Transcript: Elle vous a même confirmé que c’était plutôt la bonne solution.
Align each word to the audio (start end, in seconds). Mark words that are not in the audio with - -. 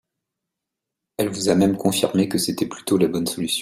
Elle 1.17 1.29
vous 1.29 1.49
a 1.49 1.53
même 1.53 1.77
confirmé 1.77 2.27
que 2.27 2.39
c’était 2.39 2.65
plutôt 2.65 2.97
la 2.97 3.07
bonne 3.07 3.27
solution. 3.27 3.59